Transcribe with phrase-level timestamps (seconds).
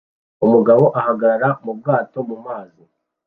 [0.45, 2.83] Umugabo ahagarara mu bwato mu mazi